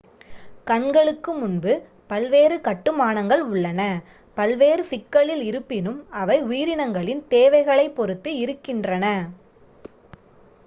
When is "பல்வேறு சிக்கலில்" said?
4.37-5.43